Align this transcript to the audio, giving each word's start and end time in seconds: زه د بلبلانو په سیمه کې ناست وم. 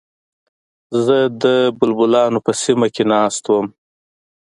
زه 1.05 1.17
د 1.43 1.45
بلبلانو 1.77 2.39
په 2.45 2.51
سیمه 2.61 2.87
کې 2.95 3.03
ناست 3.13 3.43
وم. 3.51 3.67